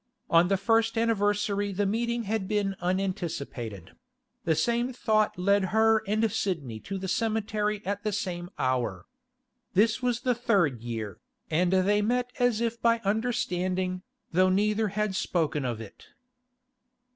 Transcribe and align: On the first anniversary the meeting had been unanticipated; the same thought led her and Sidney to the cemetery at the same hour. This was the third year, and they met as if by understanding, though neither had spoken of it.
On 0.31 0.47
the 0.47 0.57
first 0.57 0.97
anniversary 0.97 1.71
the 1.71 1.85
meeting 1.85 2.23
had 2.23 2.47
been 2.47 2.75
unanticipated; 2.81 3.91
the 4.45 4.55
same 4.55 4.91
thought 4.91 5.37
led 5.37 5.65
her 5.65 6.01
and 6.07 6.31
Sidney 6.31 6.79
to 6.79 6.97
the 6.97 7.07
cemetery 7.07 7.83
at 7.85 8.01
the 8.03 8.11
same 8.11 8.49
hour. 8.57 9.05
This 9.75 10.01
was 10.01 10.21
the 10.21 10.33
third 10.33 10.81
year, 10.81 11.19
and 11.51 11.71
they 11.71 12.01
met 12.01 12.31
as 12.39 12.61
if 12.61 12.81
by 12.81 12.99
understanding, 13.05 14.01
though 14.31 14.49
neither 14.49 14.87
had 14.87 15.13
spoken 15.15 15.65
of 15.65 15.79
it. 15.79 16.07